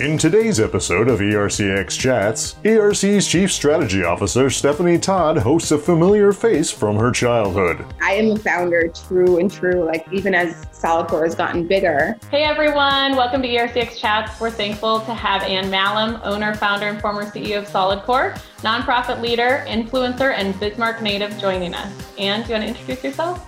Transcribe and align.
In 0.00 0.16
today's 0.16 0.60
episode 0.60 1.10
of 1.10 1.20
ERCX 1.20 1.98
Chats, 1.98 2.56
ERC's 2.64 3.28
Chief 3.28 3.52
Strategy 3.52 4.02
Officer 4.02 4.48
Stephanie 4.48 4.96
Todd 4.96 5.36
hosts 5.36 5.72
a 5.72 5.78
familiar 5.78 6.32
face 6.32 6.70
from 6.70 6.96
her 6.96 7.12
childhood. 7.12 7.84
I 8.00 8.14
am 8.14 8.30
a 8.30 8.38
founder, 8.38 8.88
true 8.88 9.36
and 9.36 9.52
true, 9.52 9.84
like 9.84 10.06
even 10.10 10.34
as 10.34 10.64
Solidcore 10.68 11.24
has 11.24 11.34
gotten 11.34 11.66
bigger. 11.66 12.16
Hey 12.30 12.44
everyone, 12.44 13.14
welcome 13.14 13.42
to 13.42 13.48
ERCX 13.48 13.98
Chats. 13.98 14.40
We're 14.40 14.50
thankful 14.50 15.00
to 15.00 15.12
have 15.12 15.42
Anne 15.42 15.70
Mahlum, 15.70 16.18
owner, 16.24 16.54
founder, 16.54 16.86
and 16.88 16.98
former 16.98 17.26
CEO 17.26 17.58
of 17.58 17.68
Solidcore, 17.68 18.40
nonprofit 18.62 19.20
leader, 19.20 19.66
influencer, 19.68 20.32
and 20.32 20.58
Bismarck 20.58 21.02
native 21.02 21.36
joining 21.36 21.74
us. 21.74 21.92
Anne, 22.18 22.40
do 22.40 22.48
you 22.48 22.54
want 22.54 22.64
to 22.64 22.68
introduce 22.68 23.04
yourself? 23.04 23.46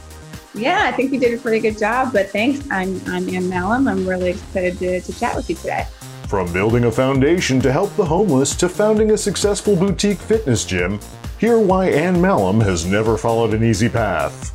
Yeah, 0.55 0.83
I 0.83 0.93
think 0.93 1.13
you 1.13 1.19
did 1.19 1.33
a 1.33 1.41
pretty 1.41 1.61
good 1.61 1.79
job, 1.79 2.13
but 2.13 2.29
thanks. 2.29 2.61
I'm, 2.71 3.01
I'm 3.07 3.27
Anne 3.31 3.45
Mahlum. 3.45 3.91
I'm 3.91 4.07
really 4.07 4.33
excited 4.33 4.79
to, 4.81 5.01
to 5.01 5.19
chat 5.19 5.35
with 5.35 5.49
you 5.49 5.57
today. 5.57 5.87
From 6.33 6.51
building 6.51 6.85
a 6.85 6.91
foundation 6.91 7.61
to 7.61 7.71
help 7.71 7.95
the 7.95 8.07
homeless 8.07 8.57
to 8.57 8.67
founding 8.67 9.11
a 9.11 9.19
successful 9.19 9.77
boutique 9.77 10.17
fitness 10.17 10.65
gym, 10.65 10.99
hear 11.39 11.59
why 11.59 11.91
Anne 11.91 12.17
Mahlum 12.17 12.63
has 12.63 12.87
never 12.87 13.19
followed 13.19 13.53
an 13.53 13.63
easy 13.63 13.87
path. 13.87 14.51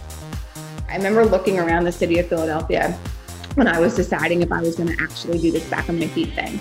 I 0.89 0.97
remember 0.97 1.23
looking 1.23 1.59
around 1.59 1.83
the 1.83 1.91
city 1.91 2.17
of 2.17 2.27
Philadelphia 2.29 2.93
when 3.53 3.67
I 3.67 3.79
was 3.79 3.95
deciding 3.95 4.41
if 4.41 4.51
I 4.51 4.59
was 4.59 4.75
going 4.75 4.89
to 4.89 5.03
actually 5.03 5.37
do 5.37 5.51
this 5.51 5.69
back 5.69 5.87
on 5.87 5.99
my 5.99 6.07
feet 6.07 6.33
thing. 6.33 6.59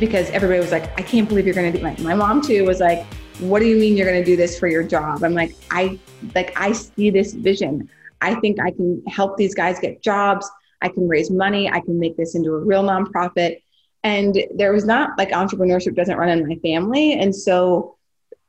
Because 0.00 0.30
everybody 0.30 0.58
was 0.58 0.72
like, 0.72 0.84
I 0.98 1.02
can't 1.02 1.28
believe 1.28 1.44
you're 1.44 1.54
going 1.54 1.70
to 1.70 1.78
do 1.78 1.84
it. 1.84 2.00
My 2.00 2.14
mom 2.14 2.40
too 2.40 2.64
was 2.64 2.80
like, 2.80 3.04
what 3.40 3.58
do 3.60 3.66
you 3.66 3.76
mean 3.76 3.94
you're 3.94 4.10
going 4.10 4.24
to 4.24 4.24
do 4.24 4.36
this 4.36 4.58
for 4.58 4.68
your 4.68 4.84
job? 4.84 5.22
I'm 5.22 5.34
like, 5.34 5.54
I 5.70 6.00
like 6.34 6.58
I 6.58 6.72
see 6.72 7.10
this 7.10 7.34
vision. 7.34 7.90
I 8.22 8.36
think 8.36 8.58
I 8.58 8.70
can 8.70 9.02
help 9.06 9.36
these 9.36 9.54
guys 9.54 9.78
get 9.78 10.00
jobs. 10.00 10.50
I 10.80 10.88
can 10.88 11.06
raise 11.08 11.30
money. 11.30 11.68
I 11.70 11.80
can 11.80 12.00
make 12.00 12.16
this 12.16 12.34
into 12.34 12.54
a 12.54 12.58
real 12.58 12.82
nonprofit 12.82 13.60
and 14.02 14.36
there 14.54 14.72
was 14.72 14.84
not 14.84 15.16
like 15.18 15.30
entrepreneurship 15.30 15.94
doesn't 15.94 16.16
run 16.16 16.28
in 16.28 16.46
my 16.46 16.56
family. 16.56 17.14
And 17.14 17.34
so 17.34 17.96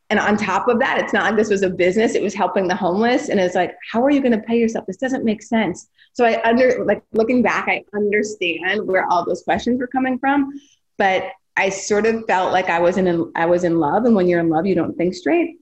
and 0.10 0.20
on 0.20 0.38
top 0.38 0.70
of 0.70 0.80
that 0.80 1.00
it's 1.00 1.12
not 1.12 1.26
like 1.26 1.36
this 1.36 1.50
was 1.50 1.64
a 1.64 1.70
business 1.70 2.16
it 2.16 2.22
was 2.22 2.34
helping 2.34 2.68
the 2.68 2.76
homeless. 2.76 3.30
And 3.30 3.40
it's 3.40 3.56
like 3.56 3.76
how 3.92 4.04
are 4.04 4.12
you 4.12 4.22
going 4.22 4.40
to 4.40 4.46
pay 4.46 4.58
yourself? 4.58 4.86
This 4.86 4.98
doesn't 4.98 5.26
make 5.26 5.42
sense. 5.42 5.90
So 6.14 6.26
i 6.26 6.42
under 6.44 6.86
like 6.86 7.04
looking 7.12 7.42
back 7.42 7.68
i 7.68 7.84
understand 7.94 8.88
where 8.88 9.08
all 9.12 9.26
those 9.26 9.44
questions 9.44 9.80
were 9.80 9.88
coming 9.88 10.20
from. 10.20 10.52
But 10.98 11.32
i 11.56 11.70
sort 11.70 12.06
of 12.06 12.26
felt 12.28 12.54
like 12.54 12.70
i 12.70 12.80
was 12.80 12.98
in 12.98 13.32
i 13.36 13.46
was 13.46 13.64
in 13.64 13.80
love. 13.80 14.06
And 14.06 14.16
when 14.16 14.28
you're 14.28 14.40
in 14.40 14.50
love 14.50 14.66
you 14.66 14.76
don't 14.76 14.96
think 14.96 15.16
straight. 15.16 15.58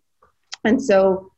And 0.64 0.82
so 0.82 1.32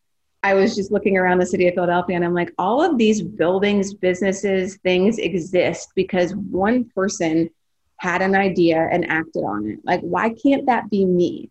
I 0.43 0.53
was 0.53 0.75
just 0.75 0.91
looking 0.91 1.17
around 1.17 1.39
the 1.39 1.45
city 1.45 1.67
of 1.67 1.73
Philadelphia 1.73 2.15
and 2.15 2.23
I'm 2.23 2.33
like, 2.33 2.53
all 2.57 2.81
of 2.81 2.97
these 2.97 3.21
buildings, 3.21 3.93
businesses, 3.93 4.77
things 4.77 5.17
exist 5.17 5.89
because 5.95 6.35
one 6.35 6.85
person 6.85 7.49
had 7.97 8.21
an 8.21 8.35
idea 8.35 8.87
and 8.91 9.09
acted 9.09 9.43
on 9.43 9.67
it. 9.67 9.79
Like, 9.83 10.01
why 10.01 10.29
can't 10.29 10.65
that 10.67 10.89
be 10.89 11.05
me? 11.05 11.49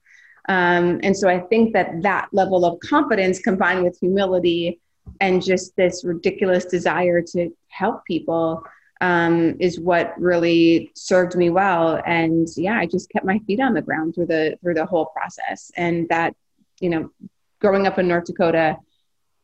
Um, 0.49 1.01
and 1.03 1.17
so 1.17 1.29
I 1.29 1.41
think 1.41 1.73
that 1.73 2.03
that 2.03 2.29
level 2.33 2.65
of 2.65 2.79
confidence 2.81 3.41
combined 3.41 3.83
with 3.83 3.99
humility 3.99 4.81
and 5.21 5.43
just 5.43 5.75
this 5.77 6.05
ridiculous 6.05 6.65
desire 6.65 7.23
to 7.23 7.51
help 7.69 8.05
people 8.05 8.63
um, 9.01 9.57
is 9.61 9.79
what 9.79 10.19
really 10.19 10.91
served 10.95 11.37
me 11.37 11.51
well. 11.51 12.01
And 12.07 12.49
yeah, 12.57 12.79
I 12.79 12.87
just 12.87 13.11
kept 13.11 13.27
my 13.27 13.39
feet 13.41 13.61
on 13.61 13.75
the 13.75 13.83
ground 13.83 14.15
through 14.15 14.27
the 14.27 14.57
through 14.63 14.75
the 14.75 14.87
whole 14.87 15.07
process. 15.07 15.71
And 15.77 16.09
that, 16.09 16.35
you 16.81 16.91
know, 16.91 17.11
growing 17.61 17.87
up 17.87 17.99
in 17.99 18.09
North 18.09 18.25
Dakota, 18.25 18.77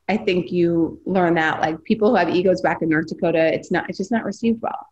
I 0.09 0.17
think 0.17 0.53
you 0.53 1.01
learn 1.05 1.35
that 1.35 1.61
like 1.61 1.83
people 1.85 2.11
who 2.11 2.17
have 2.17 2.31
egos 2.31 2.61
back 2.61 2.83
in 2.83 2.89
North 2.89 3.09
Dakota, 3.09 3.53
it's 3.53 3.71
not 3.71 3.89
it's 3.89 3.99
just 3.99 4.11
not 4.11 4.25
received 4.25 4.63
well. 4.63 4.87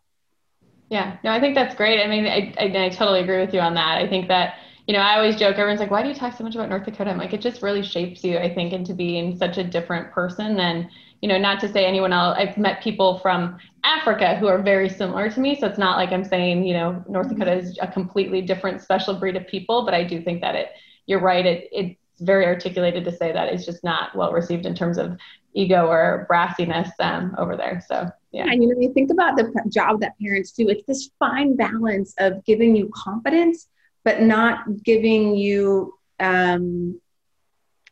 Yeah, 0.91 1.19
no, 1.23 1.31
I 1.31 1.39
think 1.41 1.55
that's 1.55 1.77
great. 1.77 2.03
I 2.03 2.09
mean, 2.09 2.27
I, 2.27 2.53
I, 2.59 2.87
I, 2.87 2.89
totally 2.89 3.21
agree 3.21 3.39
with 3.39 3.55
you 3.55 3.61
on 3.61 3.75
that. 3.75 3.99
I 3.99 4.09
think 4.09 4.27
that, 4.27 4.55
you 4.89 4.93
know, 4.93 4.99
I 4.99 5.17
always 5.17 5.37
joke, 5.37 5.57
everyone's 5.57 5.79
like, 5.79 5.93
why 5.93 6.03
do 6.03 6.09
you 6.09 6.15
talk 6.17 6.37
so 6.37 6.43
much 6.43 6.57
about 6.57 6.69
North 6.69 6.85
Dakota? 6.85 7.11
I'm 7.11 7.19
like, 7.19 7.33
it 7.33 7.41
just 7.41 7.63
really 7.63 7.85
shapes 7.85 8.25
you, 8.25 8.39
I 8.39 8.53
think, 8.53 8.73
into 8.73 8.93
being 8.93 9.39
such 9.39 9.57
a 9.57 9.63
different 9.63 10.11
person 10.11 10.57
than, 10.57 10.91
you 11.23 11.29
know, 11.29 11.39
not 11.39 11.61
to 11.61 11.73
say 11.73 11.87
anyone 11.87 12.12
else. 12.12 12.37
I've 12.37 12.59
met 12.59 12.83
people 12.83 13.21
from 13.21 13.56
Africa 13.84 14.34
who 14.34 14.49
are 14.49 14.61
very 14.61 14.89
similar 14.89 15.31
to 15.31 15.39
me. 15.39 15.56
So 15.61 15.69
it's 15.69 15.79
not 15.79 15.97
like 15.97 16.11
I'm 16.11 16.25
saying, 16.25 16.65
you 16.65 16.75
know, 16.75 17.05
North 17.09 17.29
Dakota 17.29 17.53
is 17.53 17.79
a 17.81 17.87
completely 17.87 18.43
different 18.43 18.83
special 18.83 19.15
breed 19.15 19.37
of 19.37 19.47
people, 19.47 19.84
but 19.84 19.95
I 19.95 20.03
do 20.03 20.21
think 20.21 20.41
that 20.41 20.56
it, 20.56 20.71
you're 21.06 21.21
right. 21.21 21.47
It, 21.47 21.69
it's 21.71 21.97
very 22.19 22.47
articulated 22.47 23.05
to 23.05 23.17
say 23.17 23.31
that 23.31 23.47
it's 23.49 23.65
just 23.65 23.84
not 23.84 24.17
well 24.17 24.33
received 24.33 24.67
in 24.67 24.75
terms 24.75 24.99
of 24.99 25.17
ego 25.55 25.87
or 25.87 26.27
brassiness 26.29 26.91
um, 26.99 27.37
over 27.39 27.56
there. 27.56 27.81
So 27.87 28.11
yeah. 28.33 28.47
And 28.49 28.63
you 28.63 28.69
know, 28.69 28.81
you 28.81 28.93
think 28.93 29.11
about 29.11 29.37
the 29.37 29.53
job 29.69 30.01
that 30.01 30.19
parents 30.21 30.53
do, 30.53 30.69
it's 30.69 30.85
this 30.87 31.11
fine 31.19 31.57
balance 31.57 32.15
of 32.19 32.45
giving 32.45 32.77
you 32.77 32.91
confidence, 32.95 33.67
but 34.05 34.23
not 34.23 34.83
giving 34.85 35.35
you 35.35 35.95
um, 36.21 37.01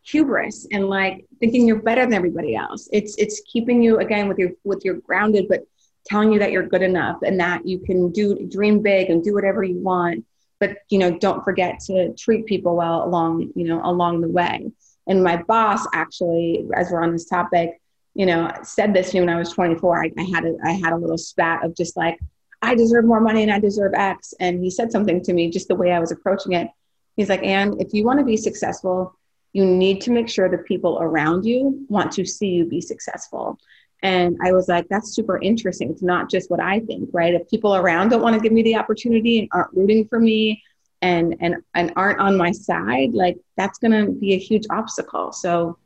hubris 0.03 0.67
and 0.71 0.89
like 0.89 1.27
thinking 1.41 1.67
you're 1.67 1.83
better 1.83 2.03
than 2.05 2.15
everybody 2.15 2.55
else. 2.55 2.89
It's 2.93 3.17
it's 3.19 3.43
keeping 3.51 3.83
you 3.83 3.99
again 3.99 4.29
with 4.29 4.39
your 4.39 4.51
with 4.65 4.85
your 4.85 4.95
grounded, 4.95 5.47
but 5.49 5.63
telling 6.07 6.33
you 6.33 6.39
that 6.39 6.53
you're 6.53 6.67
good 6.67 6.83
enough 6.83 7.19
and 7.23 7.41
that 7.41 7.67
you 7.67 7.81
can 7.81 8.13
do 8.13 8.47
dream 8.49 8.81
big 8.81 9.11
and 9.11 9.23
do 9.23 9.35
whatever 9.35 9.65
you 9.65 9.79
want. 9.81 10.25
But 10.61 10.79
you 10.89 10.99
know, 10.99 11.19
don't 11.19 11.45
forget 11.45 11.81
to 11.87 12.15
treat 12.15 12.47
people 12.47 12.77
well 12.77 13.05
along 13.05 13.53
you 13.57 13.65
know 13.65 13.81
along 13.83 14.21
the 14.21 14.29
way. 14.29 14.71
And 15.09 15.25
my 15.25 15.43
boss 15.43 15.85
actually, 15.93 16.65
as 16.75 16.91
we're 16.91 17.03
on 17.03 17.13
this 17.13 17.25
topic, 17.25 17.81
you 18.19 18.27
know, 18.27 18.53
said 18.65 18.93
this 18.93 19.11
to 19.11 19.17
me 19.17 19.21
when 19.21 19.29
I 19.35 19.39
was 19.39 19.53
24. 19.53 20.05
I, 20.05 20.11
I 20.19 20.23
had 20.25 20.45
a, 20.45 20.57
I 20.65 20.73
had 20.73 20.93
a 20.93 20.97
little 20.97 21.17
spat 21.17 21.65
of 21.65 21.77
just 21.77 21.97
like, 21.97 22.19
I 22.61 22.75
deserve 22.75 23.05
more 23.05 23.21
money 23.21 23.45
and 23.45 23.53
I 23.53 23.61
deserve 23.61 23.95
X. 23.95 24.35
And 24.41 24.63
he 24.63 24.71
said 24.71 24.91
something 24.91 25.23
to 25.23 25.33
me 25.33 25.51
just 25.51 25.69
the 25.69 25.77
way 25.77 25.93
I 25.93 26.01
was 26.01 26.11
approaching 26.11 26.55
it. 26.55 26.69
He's 27.17 27.29
like, 27.29 27.45
Anne, 27.45 27.77
if 27.79 27.95
you 27.95 28.05
want 28.05 28.19
to 28.19 28.25
be 28.25 28.37
successful, 28.37 29.17
you 29.53 29.65
need 29.65 30.01
to 30.01 30.11
make 30.11 30.29
sure 30.29 30.49
the 30.49 30.59
people 30.59 30.99
around 31.01 31.45
you 31.45 31.87
want 31.89 32.11
to 32.13 32.27
see 32.27 32.49
you 32.49 32.65
be 32.65 32.81
successful. 32.81 33.57
And 34.03 34.37
I 34.45 34.51
was 34.51 34.67
like, 34.67 34.89
that's 34.91 35.15
super 35.15 35.41
interesting. 35.41 35.89
It's 35.89 36.03
not 36.03 36.29
just 36.29 36.51
what 36.51 36.59
I 36.61 36.81
think, 36.81 37.11
right? 37.13 37.35
If 37.35 37.49
people 37.49 37.77
around 37.77 38.09
don't 38.09 38.23
want 38.23 38.35
to 38.35 38.41
give 38.41 38.53
me 38.53 38.63
the 38.63 38.75
opportunity 38.75 39.39
and 39.39 39.49
aren't 39.53 39.73
rooting 39.75 40.09
for 40.09 40.19
me 40.19 40.65
and 41.03 41.37
and 41.39 41.57
and 41.75 41.93
aren't 41.95 42.19
on 42.19 42.37
my 42.37 42.51
side, 42.51 43.15
like 43.15 43.37
that's 43.57 43.79
gonna 43.79 44.11
be 44.11 44.35
a 44.35 44.39
huge 44.39 44.65
obstacle. 44.71 45.31
So 45.31 45.79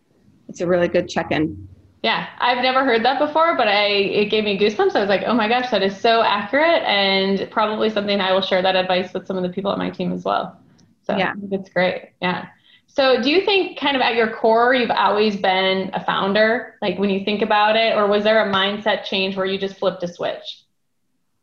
it's 0.49 0.63
a 0.63 0.67
really 0.67 0.89
good 0.89 1.11
check-in. 1.11 1.69
Yeah, 2.03 2.29
I've 2.39 2.63
never 2.63 2.85
heard 2.85 3.05
that 3.05 3.21
before, 3.21 3.57
but 3.57 3.69
I 3.69 3.87
it 3.87 4.25
gave 4.27 4.43
me 4.43 4.59
goosebumps. 4.59 4.97
I 4.97 5.01
was 5.01 5.09
like, 5.09 5.23
oh 5.25 5.35
my 5.35 5.49
gosh, 5.49 5.71
that 5.71 5.85
is 5.85 5.97
so 5.97 6.23
accurate, 6.23 6.83
and 6.83 7.49
probably 7.51 7.91
something 7.91 8.21
I 8.21 8.33
will 8.33 8.41
share 8.41 8.61
that 8.61 8.75
advice 8.75 9.15
with 9.15 9.27
some 9.27 9.37
of 9.37 9.45
the 9.45 9.51
people 9.51 9.71
at 9.71 9.79
my 9.79 9.91
team 9.91 10.13
as 10.13 10.25
well. 10.25 10.59
So 11.05 11.17
yeah, 11.17 11.35
it's 11.53 11.69
great. 11.71 12.11
Yeah. 12.21 12.49
So 12.89 13.23
do 13.23 13.31
you 13.31 13.45
think 13.45 13.79
kind 13.79 13.97
of 13.97 14.03
at 14.03 14.17
your 14.17 14.35
core 14.35 14.75
you've 14.75 14.91
always 14.91 15.37
been 15.37 15.91
a 15.95 16.05
founder, 16.05 16.75
like 16.83 16.99
when 16.99 17.09
you 17.09 17.25
think 17.25 17.41
about 17.41 17.77
it, 17.77 17.97
or 17.97 18.09
was 18.09 18.25
there 18.25 18.49
a 18.49 18.53
mindset 18.53 19.05
change 19.05 19.37
where 19.37 19.47
you 19.47 19.57
just 19.57 19.79
flipped 19.79 20.03
a 20.03 20.09
switch? 20.09 20.65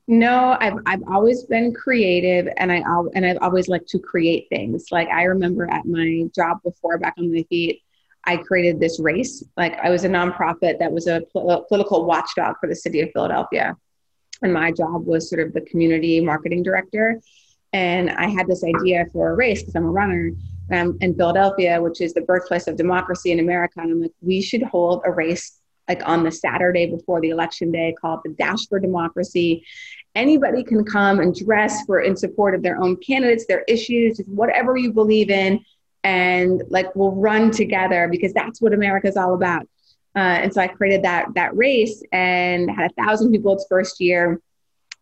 No, 0.09 0.58
I've 0.59 0.80
I've 0.86 1.03
always 1.08 1.44
been 1.44 1.74
creative, 1.74 2.52
and 2.58 2.70
I 2.70 2.84
and 3.16 3.26
I've 3.26 3.38
always 3.41 3.70
liked 3.70 3.88
to 3.90 4.00
create 4.00 4.47
things. 4.50 4.88
Like 4.91 5.08
I 5.08 5.24
remember 5.24 5.72
at 5.72 5.86
my 5.86 6.24
job 6.36 6.62
before, 6.64 6.97
back 6.97 7.14
on 7.18 7.31
my 7.31 7.44
feet 7.44 7.81
I 8.25 8.38
created 8.38 8.80
this 8.80 9.00
race. 9.00 9.44
Like 9.57 9.78
I 9.80 9.90
was 9.90 10.03
a 10.03 10.09
nonprofit 10.09 10.80
that 10.80 10.91
was 10.91 11.07
a 11.07 11.22
pol- 11.34 11.66
political 11.68 12.06
watchdog 12.06 12.56
for 12.59 12.68
the 12.68 12.75
city 12.75 13.02
of 13.02 13.09
Philadelphia. 13.12 13.75
And 14.41 14.53
my 14.53 14.72
job 14.72 15.06
was 15.06 15.30
sort 15.30 15.46
of 15.46 15.53
the 15.53 15.62
community 15.62 16.22
marketing 16.22 16.63
director. 16.63 17.19
And 17.74 18.09
I 18.09 18.28
had 18.28 18.47
this 18.47 18.63
idea 18.63 19.06
for 19.12 19.31
a 19.31 19.35
race 19.35 19.62
because 19.62 19.75
I'm 19.75 19.85
a 19.85 19.91
runner 19.91 20.31
um, 20.72 20.97
in 21.02 21.16
Philadelphia, 21.16 21.81
which 21.81 22.02
is 22.02 22.13
the 22.13 22.22
birthplace 22.22 22.68
of 22.68 22.78
democracy 22.78 23.31
in 23.31 23.40
America. 23.40 23.79
And 23.81 23.91
I'm 23.91 24.02
like, 24.02 24.13
we 24.22 24.41
should 24.41 24.63
hold 24.63 25.02
a 25.06 25.12
race 25.12 25.59
like 25.88 26.08
on 26.08 26.24
the 26.24 26.31
Saturday 26.31 26.85
before 26.85 27.19
the 27.19 27.29
election 27.29 27.72
day 27.72 27.96
called 28.00 28.22
the 28.24 28.29
Dash 28.31 28.68
for 28.68 28.79
Democracy. 28.79 29.66
Anybody 30.16 30.63
can 30.63 30.84
come 30.84 31.19
and 31.19 31.35
dress 31.35 31.84
for 31.85 32.02
in 32.02 32.16
support 32.16 32.53
of 32.53 32.62
their 32.62 32.81
own 32.81 32.97
candidates, 32.97 33.46
their 33.47 33.63
issues, 33.63 34.22
whatever 34.28 34.78
you 34.78 34.93
believe 34.93 35.29
in 35.32 35.64
and 36.03 36.63
like 36.69 36.96
we'll 36.96 37.11
run 37.11 37.51
together 37.51 38.07
because 38.09 38.34
that's 38.34 38.61
what 38.61 38.73
America's 38.73 39.17
all 39.17 39.34
about. 39.34 39.67
Uh, 40.16 40.40
and 40.43 40.53
so 40.53 40.61
I 40.61 40.67
created 40.67 41.03
that 41.03 41.28
that 41.35 41.55
race 41.55 42.01
and 42.11 42.69
had 42.69 42.91
a 42.91 43.03
thousand 43.03 43.31
people 43.31 43.53
its 43.53 43.66
first 43.69 43.99
year, 43.99 44.41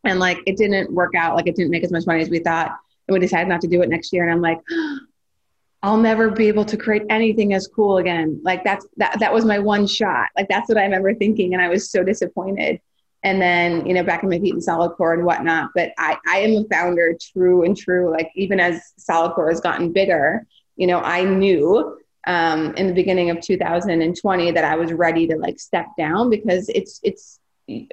and 0.04 0.20
like 0.20 0.40
it 0.46 0.58
didn't 0.58 0.92
work 0.92 1.16
out. 1.16 1.36
Like 1.36 1.48
it 1.48 1.56
didn't 1.56 1.72
make 1.72 1.84
as 1.84 1.92
much 1.92 2.06
money 2.06 2.22
as 2.22 2.30
we 2.30 2.40
thought, 2.40 2.76
and 3.08 3.14
we 3.14 3.20
decided 3.20 3.48
not 3.48 3.62
to 3.62 3.68
do 3.68 3.82
it 3.82 3.90
next 3.90 4.12
year. 4.12 4.24
And 4.24 4.32
I'm 4.32 4.42
like, 4.42 4.60
I'll 5.84 5.98
never 5.98 6.32
be 6.32 6.48
able 6.48 6.66
to 6.66 6.76
create 6.76 7.04
anything 7.10 7.54
as 7.54 7.68
cool 7.68 7.98
again. 7.98 8.42
Like 8.44 8.64
that's 8.64 8.86
that 8.98 9.20
that 9.20 9.34
was 9.34 9.46
my 9.46 9.60
one 9.60 9.88
shot. 9.88 10.30
Like 10.36 10.50
that's 10.50 10.68
what 10.68 10.78
I 10.78 10.84
remember 10.84 11.14
thinking, 11.14 11.54
and 11.54 11.62
I 11.62 11.70
was 11.70 11.90
so 11.90 12.04
disappointed. 12.04 12.82
And 13.24 13.42
then 13.42 13.86
you 13.86 13.94
know 13.94 14.04
back 14.04 14.24
in 14.24 14.30
my 14.30 14.40
feet 14.40 14.54
in 14.54 14.60
Solidcore 14.60 15.14
and 15.14 15.24
whatnot. 15.24 15.72
But 15.74 15.92
I 15.98 16.18
I 16.28 16.40
am 16.40 16.66
a 16.66 16.68
founder, 16.70 17.16
true 17.34 17.64
and 17.64 17.78
true. 17.78 18.12
Like 18.12 18.32
even 18.36 18.60
as 18.60 18.82
Solidcore 19.00 19.50
has 19.50 19.62
gotten 19.62 19.94
bigger 19.94 20.46
you 20.78 20.88
know, 20.88 21.00
I 21.00 21.24
knew 21.24 21.98
um, 22.26 22.74
in 22.76 22.88
the 22.88 22.94
beginning 22.94 23.30
of 23.30 23.42
2020 23.42 24.52
that 24.52 24.64
I 24.64 24.76
was 24.76 24.94
ready 24.94 25.28
to 25.28 25.38
like 25.38 25.60
step 25.60 25.88
down 25.98 26.30
because 26.30 26.70
it's 26.70 27.00
it's 27.04 27.40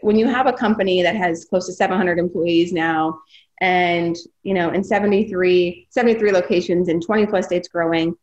when 0.02 0.16
you 0.16 0.28
have 0.28 0.46
a 0.46 0.52
company 0.52 1.02
that 1.02 1.16
has 1.16 1.44
close 1.44 1.66
to 1.66 1.72
700 1.72 2.18
employees 2.18 2.72
now 2.72 3.18
and 3.60 4.16
you 4.42 4.54
know 4.54 4.70
in 4.70 4.84
73 4.84 5.86
73 5.90 6.32
locations 6.32 6.88
in 6.88 7.00
20 7.00 7.26
plus 7.26 7.46
states 7.46 7.68
growing 7.68 8.16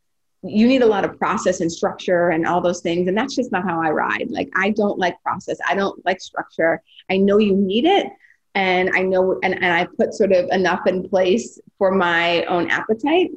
you 0.44 0.68
need 0.68 0.82
a 0.82 0.88
lot 0.88 1.06
of 1.06 1.18
process 1.18 1.62
and 1.62 1.72
structure 1.72 2.30
and 2.30 2.48
all 2.48 2.62
those 2.62 2.82
things. 2.82 3.08
And 3.08 3.16
that's 3.16 3.36
just 3.36 3.52
not 3.52 3.64
how 3.64 3.82
i 3.82 3.90
ride. 3.90 4.30
Like 4.30 4.50
i 4.56 4.72
don't 4.72 4.98
like 4.98 5.22
process. 5.24 5.58
I 5.68 5.76
don't 5.76 6.04
like 6.06 6.20
structure. 6.20 6.82
I 7.10 7.18
know 7.18 7.38
you 7.38 7.56
need 7.56 7.86
it. 7.86 8.08
And 8.54 8.90
i 8.94 9.02
know 9.02 9.40
and, 9.44 9.54
and 9.54 9.74
i 9.74 9.88
put 9.98 10.14
sort 10.14 10.34
of 10.34 10.50
enough 10.50 10.86
in 10.86 11.08
place 11.08 11.58
for 11.78 11.92
my 11.92 12.44
own 12.46 12.70
appetite 12.70 13.32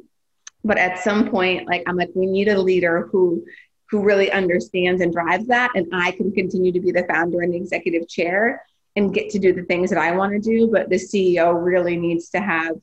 but 0.65 0.77
at 0.77 1.01
some 1.03 1.29
point 1.29 1.67
like 1.67 1.83
i'm 1.87 1.95
like 1.95 2.09
we 2.13 2.25
need 2.25 2.49
a 2.49 2.61
leader 2.61 3.07
who 3.11 3.45
who 3.89 4.03
really 4.03 4.31
understands 4.31 5.01
and 5.01 5.13
drives 5.13 5.47
that 5.47 5.71
and 5.75 5.87
i 5.93 6.11
can 6.11 6.31
continue 6.31 6.71
to 6.71 6.81
be 6.81 6.91
the 6.91 7.05
founder 7.07 7.41
and 7.41 7.53
the 7.53 7.57
executive 7.57 8.07
chair 8.09 8.61
and 8.97 9.13
get 9.13 9.29
to 9.29 9.39
do 9.39 9.53
the 9.53 9.63
things 9.63 9.89
that 9.89 9.99
i 9.99 10.11
want 10.11 10.33
to 10.33 10.39
do 10.39 10.67
but 10.69 10.89
the 10.89 10.95
ceo 10.95 11.53
really 11.63 11.95
needs 11.95 12.29
to 12.29 12.39
have 12.39 12.75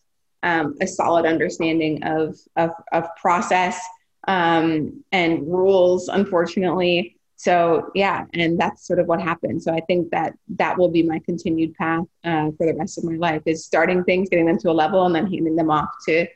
um, 0.43 0.77
a 0.81 0.87
solid 0.87 1.27
understanding 1.27 2.03
of, 2.03 2.37
of, 2.57 2.71
of 2.93 3.07
process 3.21 3.81
um, 4.29 5.05
and 5.13 5.47
rules, 5.47 6.09
unfortunately. 6.09 7.17
So 7.37 7.91
yeah, 7.95 8.27
and 8.35 8.59
that's 8.59 8.87
sort 8.87 9.01
of 9.01 9.07
what 9.07 9.21
happened. 9.21 9.63
So 9.63 9.73
I 9.73 9.81
think 9.81 10.11
that 10.11 10.35
that 10.57 10.79
will 10.79 10.91
be 10.91 11.03
my 11.03 11.19
continued 11.21 11.75
path 11.75 12.05
uh, 12.25 12.51
for 12.57 12.67
the 12.67 12.75
rest 12.75 12.99
of 12.99 13.05
my 13.05 13.17
life 13.17 13.43
is 13.47 13.65
starting 13.65 14.05
things, 14.05 14.29
getting 14.29 14.47
them 14.47 14.59
to 14.59 14.71
a 14.71 14.73
level, 14.73 15.07
and 15.07 15.15
then 15.15 15.27
handing 15.27 15.57
them 15.57 15.71
off 15.71 15.91
to 16.07 16.27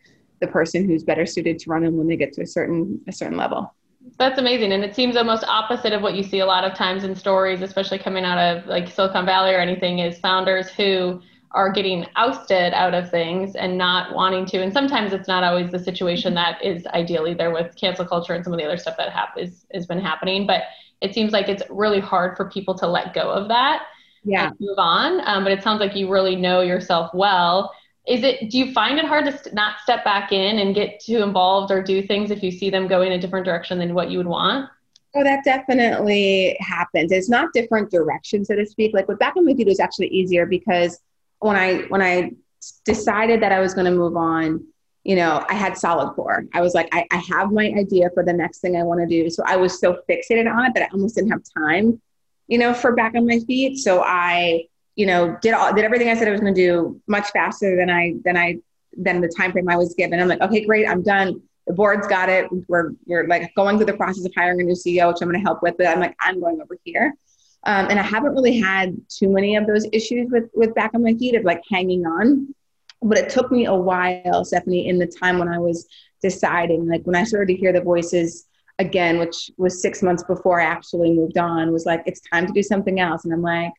the 0.40 0.46
person 0.46 0.86
who's 0.86 1.02
better 1.02 1.26
suited 1.26 1.58
to 1.60 1.70
run 1.70 1.82
them 1.82 1.96
when 1.96 2.06
they 2.06 2.16
get 2.16 2.32
to 2.34 2.42
a 2.42 2.46
certain 2.46 3.00
a 3.08 3.12
certain 3.12 3.36
level. 3.36 3.74
That's 4.18 4.38
amazing. 4.38 4.72
And 4.72 4.84
it 4.84 4.94
seems 4.94 5.16
almost 5.16 5.44
opposite 5.44 5.92
of 5.92 6.00
what 6.00 6.14
you 6.14 6.22
see 6.22 6.38
a 6.38 6.46
lot 6.46 6.64
of 6.64 6.74
times 6.74 7.04
in 7.04 7.14
stories, 7.16 7.60
especially 7.62 7.98
coming 7.98 8.24
out 8.24 8.38
of 8.38 8.66
like 8.66 8.88
Silicon 8.88 9.26
Valley 9.26 9.52
or 9.52 9.58
anything, 9.58 9.98
is 9.98 10.18
founders 10.18 10.68
who 10.68 11.20
are 11.50 11.72
getting 11.72 12.06
ousted 12.16 12.72
out 12.74 12.94
of 12.94 13.10
things 13.10 13.56
and 13.56 13.76
not 13.76 14.14
wanting 14.14 14.46
to. 14.46 14.62
And 14.62 14.72
sometimes 14.72 15.12
it's 15.12 15.26
not 15.26 15.42
always 15.42 15.70
the 15.70 15.78
situation 15.78 16.34
that 16.34 16.62
is 16.62 16.86
ideally 16.88 17.34
there 17.34 17.50
with 17.50 17.74
cancel 17.76 18.04
culture 18.04 18.34
and 18.34 18.44
some 18.44 18.52
of 18.52 18.58
the 18.58 18.64
other 18.64 18.76
stuff 18.76 18.96
that 18.98 19.10
hap- 19.10 19.38
is, 19.38 19.66
has 19.72 19.86
been 19.86 20.00
happening. 20.00 20.46
But 20.46 20.62
it 21.00 21.14
seems 21.14 21.32
like 21.32 21.48
it's 21.48 21.62
really 21.70 22.00
hard 22.00 22.36
for 22.36 22.48
people 22.50 22.74
to 22.78 22.86
let 22.86 23.14
go 23.14 23.30
of 23.30 23.48
that 23.48 23.84
yeah. 24.24 24.48
and 24.48 24.56
move 24.60 24.78
on. 24.78 25.20
Um, 25.26 25.44
but 25.44 25.52
it 25.52 25.62
sounds 25.62 25.80
like 25.80 25.96
you 25.96 26.10
really 26.10 26.36
know 26.36 26.60
yourself 26.60 27.10
well. 27.14 27.72
Is 28.06 28.22
it, 28.22 28.50
do 28.50 28.58
you 28.58 28.72
find 28.72 28.98
it 28.98 29.04
hard 29.04 29.24
to 29.24 29.54
not 29.54 29.80
step 29.80 30.04
back 30.04 30.30
in 30.32 30.58
and 30.60 30.74
get 30.74 31.00
too 31.00 31.22
involved 31.22 31.72
or 31.72 31.82
do 31.82 32.06
things 32.06 32.30
if 32.30 32.42
you 32.42 32.50
see 32.50 32.70
them 32.70 32.86
going 32.86 33.12
a 33.12 33.18
different 33.18 33.44
direction 33.44 33.78
than 33.78 33.94
what 33.94 34.10
you 34.10 34.18
would 34.18 34.28
want? 34.28 34.70
Oh, 35.14 35.24
that 35.24 35.44
definitely 35.44 36.56
happens. 36.60 37.10
It's 37.10 37.28
not 37.28 37.52
different 37.52 37.90
direction, 37.90 38.44
so 38.44 38.54
to 38.54 38.66
speak. 38.66 38.94
Like 38.94 39.08
with 39.08 39.18
back 39.18 39.36
on 39.36 39.46
my 39.46 39.54
feet, 39.54 39.66
it 39.66 39.70
was 39.70 39.80
actually 39.80 40.08
easier 40.08 40.46
because 40.46 41.00
when 41.40 41.56
I 41.56 41.82
when 41.88 42.02
I 42.02 42.32
decided 42.84 43.40
that 43.42 43.52
I 43.52 43.60
was 43.60 43.74
going 43.74 43.86
to 43.86 43.92
move 43.92 44.16
on, 44.16 44.64
you 45.04 45.16
know, 45.16 45.44
I 45.48 45.54
had 45.54 45.74
Solidcore. 45.74 46.48
I 46.52 46.60
was 46.60 46.74
like, 46.74 46.88
I, 46.92 47.06
I 47.10 47.22
have 47.30 47.52
my 47.52 47.66
idea 47.78 48.10
for 48.12 48.24
the 48.24 48.32
next 48.32 48.58
thing 48.58 48.76
I 48.76 48.82
want 48.82 49.00
to 49.00 49.06
do. 49.06 49.30
So 49.30 49.42
I 49.46 49.56
was 49.56 49.78
so 49.78 50.00
fixated 50.08 50.52
on 50.52 50.66
it 50.66 50.74
that 50.74 50.82
I 50.82 50.88
almost 50.92 51.14
didn't 51.14 51.30
have 51.30 51.42
time, 51.56 52.00
you 52.48 52.58
know, 52.58 52.74
for 52.74 52.92
back 52.92 53.14
on 53.14 53.26
my 53.26 53.38
feet. 53.40 53.78
So 53.78 54.02
I, 54.02 54.64
you 54.96 55.06
know, 55.06 55.36
did 55.42 55.52
all 55.52 55.72
did 55.72 55.84
everything 55.84 56.08
I 56.08 56.14
said 56.14 56.26
I 56.26 56.32
was 56.32 56.40
going 56.40 56.54
to 56.54 56.60
do 56.60 57.00
much 57.06 57.28
faster 57.30 57.76
than 57.76 57.90
I 57.90 58.14
than 58.24 58.36
I 58.36 58.56
than 58.96 59.20
the 59.20 59.28
time 59.28 59.52
frame 59.52 59.68
I 59.68 59.76
was 59.76 59.94
given. 59.94 60.18
I'm 60.18 60.28
like, 60.28 60.40
okay, 60.40 60.64
great, 60.64 60.88
I'm 60.88 61.02
done. 61.02 61.42
The 61.66 61.74
board's 61.74 62.06
got 62.06 62.28
it. 62.28 62.48
We're 62.66 62.92
we're 63.06 63.26
like 63.26 63.54
going 63.54 63.76
through 63.76 63.86
the 63.86 63.96
process 63.96 64.24
of 64.24 64.32
hiring 64.34 64.60
a 64.60 64.64
new 64.64 64.74
CEO, 64.74 65.12
which 65.12 65.20
I'm 65.20 65.28
going 65.28 65.40
to 65.40 65.46
help 65.46 65.62
with. 65.62 65.76
But 65.76 65.88
I'm 65.88 66.00
like, 66.00 66.16
I'm 66.20 66.40
going 66.40 66.60
over 66.60 66.76
here. 66.84 67.14
Um, 67.64 67.88
and 67.90 67.98
I 67.98 68.02
haven't 68.02 68.32
really 68.32 68.58
had 68.58 68.96
too 69.08 69.28
many 69.28 69.56
of 69.56 69.66
those 69.66 69.86
issues 69.92 70.30
with 70.30 70.48
with 70.54 70.74
back 70.74 70.92
on 70.94 71.02
my 71.02 71.14
feet 71.14 71.34
of 71.34 71.44
like 71.44 71.62
hanging 71.70 72.06
on. 72.06 72.54
But 73.02 73.18
it 73.18 73.28
took 73.28 73.52
me 73.52 73.66
a 73.66 73.74
while, 73.74 74.44
Stephanie, 74.44 74.88
in 74.88 74.98
the 74.98 75.06
time 75.06 75.38
when 75.38 75.48
I 75.48 75.58
was 75.58 75.86
deciding, 76.22 76.88
like 76.88 77.02
when 77.02 77.16
I 77.16 77.24
started 77.24 77.52
to 77.52 77.60
hear 77.60 77.72
the 77.72 77.82
voices 77.82 78.46
again, 78.78 79.18
which 79.18 79.50
was 79.58 79.82
six 79.82 80.02
months 80.02 80.22
before 80.24 80.60
I 80.60 80.64
actually 80.64 81.12
moved 81.12 81.36
on, 81.36 81.72
was 81.72 81.84
like, 81.84 82.02
it's 82.06 82.20
time 82.20 82.46
to 82.46 82.52
do 82.52 82.62
something 82.62 83.00
else. 83.00 83.24
And 83.24 83.34
I'm 83.34 83.42
like, 83.42 83.72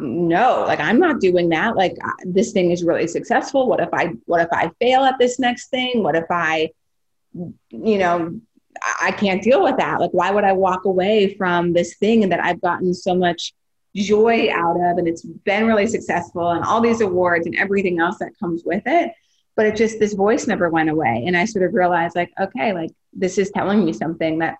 no, 0.00 0.64
like 0.66 0.80
I'm 0.80 0.98
not 0.98 1.20
doing 1.20 1.48
that. 1.50 1.76
Like 1.76 1.96
this 2.24 2.52
thing 2.52 2.70
is 2.70 2.84
really 2.84 3.06
successful. 3.06 3.68
What 3.68 3.80
if 3.80 3.90
I, 3.92 4.12
what 4.26 4.40
if 4.40 4.48
I 4.52 4.70
fail 4.80 5.02
at 5.04 5.18
this 5.18 5.38
next 5.38 5.68
thing? 5.68 6.02
What 6.02 6.16
if 6.16 6.26
I, 6.30 6.70
you 7.32 7.98
know, 7.98 8.40
I 9.00 9.10
can't 9.10 9.42
deal 9.42 9.62
with 9.62 9.78
that. 9.78 10.00
Like, 10.00 10.10
why 10.12 10.30
would 10.30 10.44
I 10.44 10.52
walk 10.52 10.84
away 10.84 11.34
from 11.34 11.72
this 11.72 11.96
thing 11.96 12.28
that 12.28 12.40
I've 12.40 12.60
gotten 12.60 12.92
so 12.92 13.14
much 13.14 13.54
joy 13.94 14.50
out 14.52 14.76
of 14.76 14.98
and 14.98 15.08
it's 15.08 15.22
been 15.22 15.66
really 15.66 15.86
successful 15.86 16.50
and 16.50 16.64
all 16.64 16.80
these 16.80 17.00
awards 17.00 17.46
and 17.46 17.56
everything 17.56 18.00
else 18.00 18.18
that 18.18 18.38
comes 18.38 18.62
with 18.64 18.82
it? 18.86 19.12
But 19.54 19.66
it 19.66 19.76
just, 19.76 19.98
this 19.98 20.12
voice 20.12 20.46
never 20.46 20.68
went 20.68 20.90
away. 20.90 21.24
And 21.26 21.36
I 21.36 21.46
sort 21.46 21.64
of 21.64 21.72
realized, 21.72 22.14
like, 22.14 22.30
okay, 22.38 22.74
like 22.74 22.90
this 23.14 23.38
is 23.38 23.50
telling 23.50 23.84
me 23.84 23.94
something 23.94 24.40
that 24.40 24.56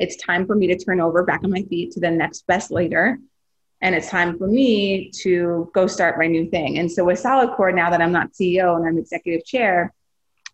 it's 0.00 0.16
time 0.16 0.46
for 0.46 0.56
me 0.56 0.66
to 0.68 0.76
turn 0.76 1.00
over 1.00 1.22
back 1.22 1.44
on 1.44 1.50
my 1.50 1.62
feet 1.62 1.92
to 1.92 2.00
the 2.00 2.10
next 2.10 2.46
best 2.48 2.72
leader. 2.72 3.18
And 3.82 3.94
it's 3.94 4.08
time 4.08 4.36
for 4.36 4.46
me 4.46 5.10
to 5.22 5.70
go 5.74 5.86
start 5.86 6.18
my 6.18 6.26
new 6.26 6.48
thing. 6.50 6.78
And 6.78 6.90
so 6.90 7.04
with 7.04 7.22
Solidcore, 7.22 7.74
now 7.74 7.90
that 7.90 8.02
I'm 8.02 8.12
not 8.12 8.32
CEO 8.32 8.76
and 8.76 8.86
I'm 8.86 8.98
executive 8.98 9.44
chair, 9.44 9.94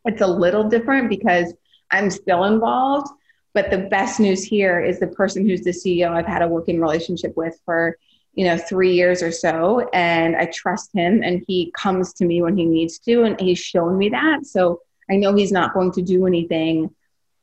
it's 0.05 0.20
a 0.20 0.26
little 0.26 0.69
different 0.69 1.08
because 1.08 1.52
I'm 1.90 2.11
still 2.11 2.44
involved. 2.44 3.08
But 3.52 3.70
the 3.70 3.78
best 3.78 4.20
news 4.20 4.44
here 4.44 4.81
is 4.81 5.00
the 5.00 5.06
person 5.06 5.49
who's 5.49 5.62
the 5.62 5.70
CEO 5.70 6.11
I've 6.11 6.26
had 6.26 6.43
a 6.43 6.49
working 6.49 6.81
relationship 6.81 7.37
with 7.37 7.58
for, 7.64 7.96
you 8.34 8.44
know, 8.44 8.56
three 8.58 8.93
years 8.93 9.23
or 9.23 9.32
so. 9.32 9.88
And 9.93 10.37
I 10.37 10.46
trust 10.46 10.90
him 10.94 11.22
and 11.22 11.43
he 11.49 11.72
comes 11.76 12.12
to 12.14 12.25
me 12.26 12.43
when 12.43 12.56
he 12.56 12.67
needs 12.67 12.99
to. 13.00 13.25
And 13.25 13.40
he's 13.40 13.58
shown 13.58 13.99
me 13.99 14.11
that. 14.11 14.46
So 14.46 14.82
I 15.11 15.17
know 15.17 15.34
he's 15.34 15.52
not 15.52 15.75
going 15.75 15.90
to 15.93 16.02
do 16.02 16.26
anything, 16.26 16.94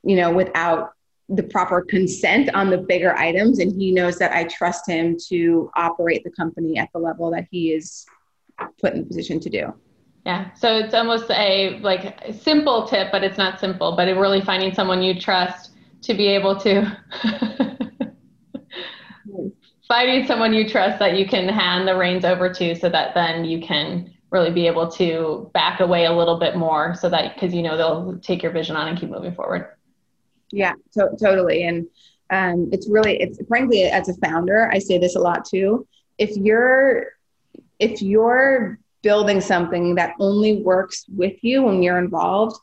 you 0.02 0.16
know, 0.16 0.32
without 0.32 0.92
the 1.28 1.42
proper 1.42 1.82
consent 1.82 2.54
on 2.54 2.70
the 2.70 2.78
bigger 2.78 3.14
items. 3.16 3.58
And 3.58 3.72
he 3.80 3.92
knows 3.92 4.18
that 4.18 4.32
I 4.32 4.44
trust 4.44 4.88
him 4.88 5.16
to 5.28 5.70
operate 5.74 6.22
the 6.24 6.30
company 6.30 6.78
at 6.78 6.90
the 6.92 6.98
level 6.98 7.30
that 7.30 7.46
he 7.50 7.72
is 7.72 8.06
put 8.80 8.94
in 8.94 9.06
position 9.06 9.40
to 9.40 9.50
do. 9.50 9.72
Yeah. 10.26 10.52
So 10.54 10.78
it's 10.78 10.94
almost 10.94 11.30
a 11.30 11.78
like 11.80 12.18
simple 12.40 12.86
tip, 12.86 13.12
but 13.12 13.22
it's 13.22 13.36
not 13.36 13.60
simple, 13.60 13.94
but 13.96 14.06
really 14.16 14.40
finding 14.40 14.72
someone 14.72 15.02
you 15.02 15.18
trust 15.20 15.72
to 16.02 16.14
be 16.14 16.26
able 16.28 16.58
to 16.60 16.96
finding 19.88 20.26
someone 20.26 20.52
you 20.52 20.68
trust 20.68 20.98
that 20.98 21.18
you 21.18 21.26
can 21.26 21.48
hand 21.48 21.86
the 21.86 21.96
reins 21.96 22.24
over 22.24 22.52
to 22.52 22.74
so 22.74 22.88
that 22.88 23.14
then 23.14 23.44
you 23.44 23.60
can 23.60 24.12
really 24.30 24.50
be 24.50 24.66
able 24.66 24.90
to 24.90 25.50
back 25.54 25.80
away 25.80 26.06
a 26.06 26.12
little 26.12 26.38
bit 26.38 26.56
more 26.56 26.94
so 26.94 27.08
that 27.08 27.34
because 27.34 27.54
you 27.54 27.62
know 27.62 27.76
they'll 27.76 28.18
take 28.18 28.42
your 28.42 28.52
vision 28.52 28.76
on 28.76 28.88
and 28.88 28.98
keep 28.98 29.10
moving 29.10 29.34
forward. 29.34 29.68
Yeah, 30.54 30.74
to- 30.92 31.16
totally. 31.20 31.64
And 31.64 31.88
um, 32.30 32.70
it's 32.72 32.88
really 32.88 33.20
it's 33.20 33.38
frankly 33.48 33.82
as 33.82 34.08
a 34.08 34.14
founder, 34.14 34.70
I 34.72 34.78
say 34.78 34.98
this 34.98 35.16
a 35.16 35.20
lot 35.20 35.44
too. 35.44 35.86
If 36.16 36.36
you're 36.36 37.08
if 37.80 38.00
you're 38.00 38.78
building 39.02 39.40
something 39.40 39.96
that 39.96 40.14
only 40.20 40.62
works 40.62 41.04
with 41.14 41.42
you 41.42 41.64
when 41.64 41.82
you're 41.82 41.98
involved, 41.98 42.56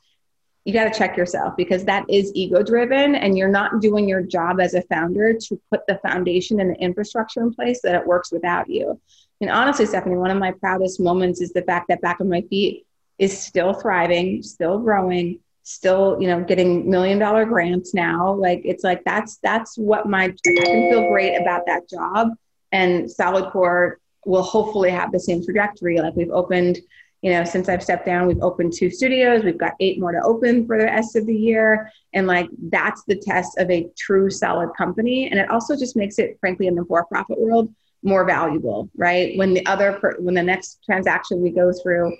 you 0.64 0.74
got 0.74 0.92
to 0.92 0.98
check 0.98 1.18
yourself 1.18 1.56
because 1.58 1.84
that 1.86 2.06
is 2.10 2.32
ego 2.34 2.64
driven 2.64 3.16
and 3.16 3.38
you're 3.38 3.50
not 3.50 3.82
doing 3.82 4.08
your 4.08 4.22
job 4.22 4.60
as 4.62 4.74
a 4.74 4.82
founder 4.84 5.34
to 5.34 5.60
put 5.70 5.86
the 5.88 6.00
foundation 6.00 6.60
and 6.60 6.72
the 6.72 6.80
infrastructure 6.80 7.42
in 7.42 7.54
place 7.54 7.82
that 7.84 7.96
it 7.96 8.08
works 8.08 8.32
without 8.32 8.70
you. 8.70 9.00
And 9.42 9.50
honestly, 9.50 9.86
Stephanie, 9.86 10.16
one 10.16 10.32
of 10.32 10.38
my 10.38 10.52
proudest 10.52 11.00
moments 11.00 11.42
is 11.42 11.52
the 11.52 11.64
fact 11.64 11.88
that 11.90 12.02
Back 12.02 12.22
on 12.22 12.30
My 12.30 12.42
Feet 12.42 12.86
is 13.20 13.38
still 13.38 13.74
thriving, 13.74 14.42
still 14.44 14.80
growing, 14.80 15.40
still, 15.64 16.18
you 16.20 16.28
know, 16.28 16.44
getting 16.44 16.90
million 16.90 17.20
dollar 17.20 17.46
grants 17.46 17.94
now. 17.94 18.34
Like 18.34 18.62
it's 18.66 18.84
like 18.84 19.04
that's 19.04 19.38
that's 19.38 19.78
what 19.78 20.08
my 20.08 20.26
I 20.26 20.34
can 20.44 20.90
feel 20.90 21.10
great 21.10 21.36
about 21.36 21.66
that 21.68 21.90
job. 21.90 22.30
And 22.72 23.06
Solidcore 23.06 23.96
will 24.26 24.44
hopefully 24.44 24.90
have 24.92 25.12
the 25.12 25.20
same 25.20 25.44
trajectory. 25.44 26.00
Like 26.00 26.16
we've 26.16 26.32
opened, 26.32 26.80
you 27.22 27.32
know, 27.32 27.44
since 27.44 27.70
I've 27.70 27.84
stepped 27.84 28.06
down, 28.06 28.28
we've 28.28 28.42
opened 28.42 28.74
two 28.74 28.90
studios. 28.90 29.44
We've 29.44 29.58
got 29.58 29.74
eight 29.80 30.00
more 30.00 30.12
to 30.12 30.22
open 30.24 30.66
for 30.66 30.78
the 30.78 30.86
rest 30.86 31.16
of 31.16 31.26
the 31.26 31.36
year. 31.36 31.92
And 32.14 32.28
like 32.28 32.48
that's 32.70 33.04
the 33.06 33.16
test 33.16 33.58
of 33.58 33.70
a 33.70 33.90
true 33.98 34.30
solid 34.30 34.70
company. 34.78 35.30
And 35.30 35.40
it 35.40 35.50
also 35.50 35.76
just 35.76 35.96
makes 35.96 36.18
it, 36.20 36.38
frankly, 36.40 36.68
in 36.68 36.76
the 36.76 36.86
for 36.86 37.06
profit 37.06 37.40
world, 37.40 37.74
more 38.04 38.26
valuable, 38.26 38.90
right? 38.96 39.38
When 39.38 39.54
the 39.54 39.66
other, 39.66 40.00
when 40.20 40.34
the 40.34 40.44
next 40.44 40.80
transaction 40.86 41.42
we 41.42 41.52
go 41.52 41.72
through, 41.72 42.16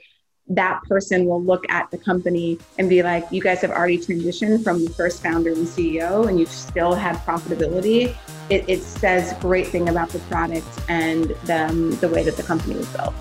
that 0.48 0.82
person 0.84 1.26
will 1.26 1.42
look 1.42 1.66
at 1.70 1.90
the 1.92 1.98
company 1.98 2.60
and 2.78 2.90
be 2.90 3.04
like, 3.04 3.26
you 3.32 3.42
guys 3.42 3.62
have 3.62 3.72
already 3.72 3.98
transitioned 3.98 4.64
from 4.64 4.84
the 4.84 4.92
first 4.92 5.24
founder 5.24 5.52
and 5.52 5.68
CEO 5.68 6.28
and 6.28 6.40
you've 6.40 6.50
still 6.50 6.94
had 6.94 7.16
profitability. 7.18 8.16
It, 8.50 8.66
it 8.68 8.82
says 8.82 9.34
great 9.40 9.68
thing 9.68 9.90
about 9.90 10.10
the 10.10 10.20
product 10.20 10.68
and 10.90 11.30
the, 11.46 11.68
um, 11.68 11.92
the 11.98 12.10
way 12.10 12.24
that 12.24 12.36
the 12.36 12.44
company 12.44 12.76
was 12.76 12.88
built. 12.90 13.14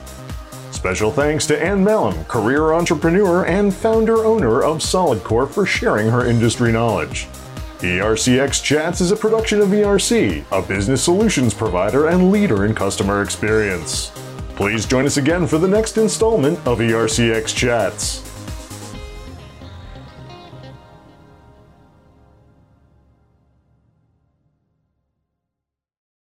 Special 0.73 1.11
thanks 1.11 1.47
to 1.49 1.63
Anne 1.63 1.85
Mahlum, 1.85 2.27
career 2.27 2.73
entrepreneur 2.73 3.45
and 3.45 3.73
founder 3.73 4.25
owner 4.25 4.63
of 4.63 4.79
SolidCore, 4.79 5.49
for 5.51 5.67
sharing 5.67 6.09
her 6.09 6.27
industry 6.27 6.73
knowledge. 6.73 7.29
ERCX 7.81 8.63
Chats 8.63 9.01
is 9.01 9.11
a 9.11 9.17
production 9.17 9.61
of 9.61 9.69
ERC, 9.69 10.45
a 10.53 10.63
business 10.63 11.03
solutions 11.03 11.53
provider 11.53 12.09
and 12.09 12.31
leader 12.31 12.65
in 12.65 12.75
customer 12.75 13.23
experience. 13.23 14.11
Please 14.61 14.85
join 14.85 15.07
us 15.07 15.17
again 15.17 15.47
for 15.47 15.57
the 15.57 15.67
next 15.67 15.97
installment 15.97 16.59
of 16.67 16.81
ERCX 16.81 17.57
Chats. 17.57 18.30